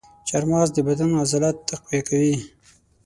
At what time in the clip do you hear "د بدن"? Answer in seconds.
0.73-1.09